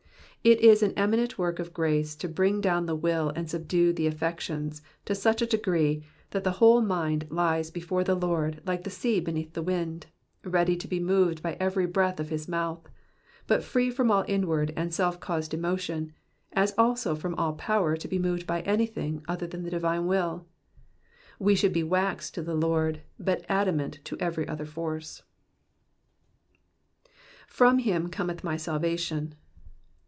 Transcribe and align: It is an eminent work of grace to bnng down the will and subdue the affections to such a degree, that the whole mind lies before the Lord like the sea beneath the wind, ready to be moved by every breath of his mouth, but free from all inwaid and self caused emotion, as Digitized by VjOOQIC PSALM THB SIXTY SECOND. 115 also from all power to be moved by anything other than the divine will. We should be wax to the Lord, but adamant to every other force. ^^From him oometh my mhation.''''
It 0.43 0.61
is 0.61 0.81
an 0.81 0.93
eminent 0.97 1.37
work 1.37 1.59
of 1.59 1.71
grace 1.71 2.15
to 2.15 2.27
bnng 2.27 2.61
down 2.61 2.87
the 2.87 2.95
will 2.95 3.29
and 3.35 3.47
subdue 3.47 3.93
the 3.93 4.07
affections 4.07 4.81
to 5.05 5.13
such 5.13 5.39
a 5.43 5.45
degree, 5.45 6.03
that 6.31 6.43
the 6.43 6.53
whole 6.53 6.81
mind 6.81 7.27
lies 7.29 7.69
before 7.69 8.03
the 8.03 8.15
Lord 8.15 8.59
like 8.65 8.83
the 8.83 8.89
sea 8.89 9.19
beneath 9.19 9.53
the 9.53 9.61
wind, 9.61 10.07
ready 10.43 10.75
to 10.77 10.87
be 10.87 10.99
moved 10.99 11.43
by 11.43 11.55
every 11.59 11.85
breath 11.85 12.19
of 12.19 12.29
his 12.29 12.47
mouth, 12.47 12.89
but 13.45 13.63
free 13.63 13.91
from 13.91 14.09
all 14.09 14.23
inwaid 14.27 14.73
and 14.75 14.91
self 14.91 15.19
caused 15.19 15.53
emotion, 15.53 15.93
as 15.93 16.03
Digitized 16.03 16.07
by 16.07 16.13
VjOOQIC 16.17 16.25
PSALM 16.25 16.55
THB 16.55 16.63
SIXTY 16.63 16.71
SECOND. 16.71 16.81
115 16.81 16.85
also 16.87 17.15
from 17.17 17.35
all 17.35 17.53
power 17.53 17.97
to 17.97 18.07
be 18.07 18.17
moved 18.19 18.47
by 18.47 18.61
anything 18.61 19.23
other 19.27 19.45
than 19.45 19.61
the 19.61 19.69
divine 19.69 20.07
will. 20.07 20.47
We 21.37 21.53
should 21.53 21.71
be 21.71 21.83
wax 21.83 22.31
to 22.31 22.41
the 22.41 22.55
Lord, 22.55 23.01
but 23.19 23.45
adamant 23.47 23.99
to 24.05 24.17
every 24.19 24.47
other 24.47 24.65
force. 24.65 25.21
^^From 27.47 27.81
him 27.81 28.09
oometh 28.09 28.43
my 28.43 28.55
mhation.'''' 28.55 29.33